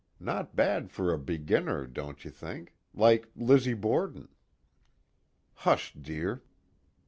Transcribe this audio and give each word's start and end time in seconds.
Not 0.19 0.55
bad 0.55 0.89
for 0.89 1.13
a 1.13 1.19
beginner, 1.19 1.85
don't 1.85 2.25
you 2.25 2.31
think? 2.31 2.73
Like 2.91 3.27
Lizzie 3.35 3.75
Borden." 3.75 4.29
"Hush, 5.53 5.93
dear." 5.93 6.41